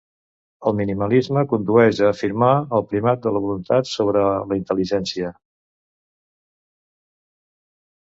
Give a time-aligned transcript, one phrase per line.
[0.69, 5.33] El nominalisme condueix a afirmar el primat de la voluntat sobre la intel·ligència.